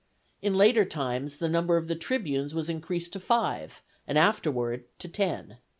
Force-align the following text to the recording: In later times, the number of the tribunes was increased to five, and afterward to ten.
In 0.41 0.55
later 0.57 0.83
times, 0.83 1.37
the 1.37 1.47
number 1.47 1.77
of 1.77 1.87
the 1.87 1.93
tribunes 1.95 2.55
was 2.55 2.71
increased 2.71 3.13
to 3.13 3.19
five, 3.19 3.83
and 4.07 4.17
afterward 4.17 4.85
to 4.97 5.07
ten. 5.07 5.57